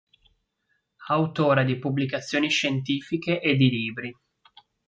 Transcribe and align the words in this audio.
Autore 1.09 1.63
di 1.63 1.77
pubblicazioni 1.77 2.49
scientifiche 2.49 3.39
e 3.39 3.55
di 3.55 3.69
libri. 3.69 4.11